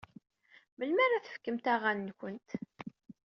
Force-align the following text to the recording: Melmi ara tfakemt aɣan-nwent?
Melmi 0.77 1.01
ara 1.05 1.23
tfakemt 1.25 1.65
aɣan-nwent? 1.73 2.49